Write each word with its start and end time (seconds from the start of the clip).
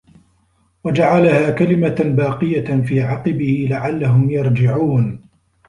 وَجَعَلَها 0.83 1.51
كَلِمَةً 1.51 1.95
باقِيَةً 2.15 2.81
في 2.81 3.01
عَقِبِهِ 3.01 3.67
لَعَلَّهُم 3.69 4.29
يَرجِعونَ 4.29 5.21